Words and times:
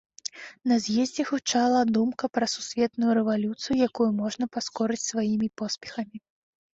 На 0.69 0.75
з'ездзе 0.83 1.23
гучала 1.31 1.81
думка 1.97 2.29
пра 2.37 2.45
сусветную 2.53 3.11
рэвалюцыю, 3.17 3.73
якую 3.87 4.07
можна 4.23 4.45
паскорыць 4.57 4.99
сваімі 5.11 5.51
поспехамі. 5.63 6.17